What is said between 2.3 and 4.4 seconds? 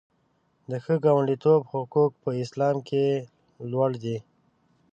اسلام کې لوړ دي.